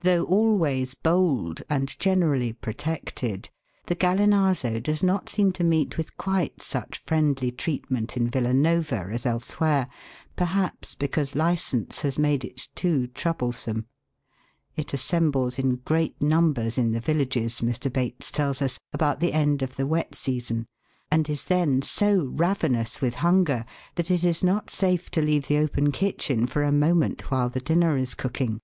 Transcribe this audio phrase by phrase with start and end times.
[0.00, 3.50] Though always bold, and generally protected,
[3.86, 9.06] the Gallinazo does not seem to meet with quite such friendly treatment in Villa Nova
[9.12, 9.86] as elsewhere,
[10.34, 13.86] perhaps because licence has made it too troublesome.
[14.74, 17.92] It assembles in great numbers in the villages, Mr.
[17.92, 20.66] Bates tells us, about the end of the wet season,
[21.12, 23.64] and is then so ravenous with hunger
[23.94, 27.60] that it is not safe to leave the open kitchen for a moment while the
[27.60, 28.60] dinner is cooking.